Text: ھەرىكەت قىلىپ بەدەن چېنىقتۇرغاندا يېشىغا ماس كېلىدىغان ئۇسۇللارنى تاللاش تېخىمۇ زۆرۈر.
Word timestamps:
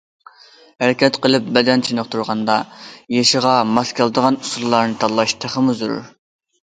ھەرىكەت 0.83 1.19
قىلىپ 1.25 1.51
بەدەن 1.57 1.83
چېنىقتۇرغاندا 1.89 2.55
يېشىغا 3.17 3.53
ماس 3.77 3.95
كېلىدىغان 4.01 4.41
ئۇسۇللارنى 4.43 4.99
تاللاش 5.05 5.37
تېخىمۇ 5.45 5.77
زۆرۈر. 5.85 6.15